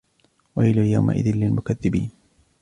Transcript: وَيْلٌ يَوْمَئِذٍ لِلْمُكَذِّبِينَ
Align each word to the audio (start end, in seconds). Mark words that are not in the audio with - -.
وَيْلٌ 0.55 0.77
يَوْمَئِذٍ 0.77 1.27
لِلْمُكَذِّبِينَ 1.35 2.11